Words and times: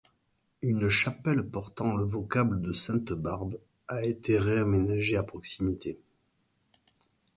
Une 0.63 0.89
chapelle 0.89 1.45
portant 1.47 1.93
le 1.95 2.03
vocable 2.05 2.59
de 2.59 2.73
sainte 2.73 3.13
Barbe 3.13 3.59
a 3.87 4.03
été 4.03 4.39
réaménagée 4.39 5.15
à 5.15 5.21
proximité. 5.21 5.99